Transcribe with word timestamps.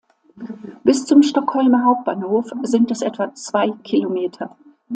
Bis 0.83 1.05
zum 1.05 1.21
Stockholmer 1.21 1.85
Hauptbahnhof 1.85 2.47
sind 2.63 2.89
es 2.89 3.03
etwa 3.03 3.35
zwei 3.35 3.69
Kilometer. 3.83 4.57